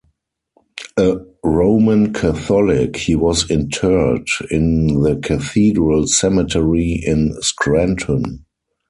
A 0.97 1.17
Roman 1.43 2.11
Catholic, 2.11 2.95
he 2.97 3.15
was 3.15 3.47
interred 3.51 4.27
in 4.49 5.01
the 5.03 5.17
Cathedral 5.17 6.07
Cemetery 6.07 6.99
in 7.05 7.39
Scranton. 7.43 8.45